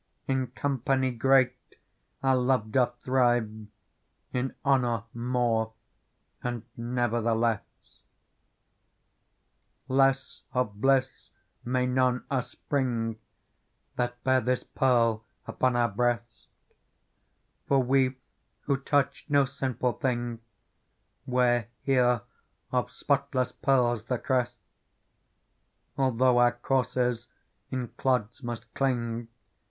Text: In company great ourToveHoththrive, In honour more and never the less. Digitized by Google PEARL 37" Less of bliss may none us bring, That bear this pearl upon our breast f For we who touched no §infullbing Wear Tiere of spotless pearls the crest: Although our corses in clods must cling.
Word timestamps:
In 0.27 0.47
company 0.47 1.11
great 1.11 1.55
ourToveHoththrive, 2.23 3.67
In 4.33 4.55
honour 4.65 5.03
more 5.13 5.73
and 6.43 6.63
never 6.75 7.21
the 7.21 7.35
less. 7.35 7.61
Digitized 9.85 9.87
by 9.87 9.93
Google 9.93 9.95
PEARL 9.95 9.97
37" 9.97 9.97
Less 9.97 10.41
of 10.65 10.81
bliss 10.81 11.29
may 11.63 11.85
none 11.85 12.25
us 12.31 12.55
bring, 12.55 13.19
That 13.95 14.23
bear 14.23 14.41
this 14.41 14.63
pearl 14.63 15.23
upon 15.45 15.75
our 15.75 15.89
breast 15.89 16.47
f 16.47 16.47
For 17.67 17.83
we 17.83 18.17
who 18.61 18.77
touched 18.77 19.29
no 19.29 19.43
§infullbing 19.43 20.39
Wear 21.27 21.67
Tiere 21.85 22.21
of 22.71 22.89
spotless 22.89 23.51
pearls 23.51 24.05
the 24.05 24.17
crest: 24.17 24.57
Although 25.95 26.39
our 26.39 26.53
corses 26.53 27.27
in 27.69 27.89
clods 27.97 28.41
must 28.41 28.73
cling. 28.73 29.27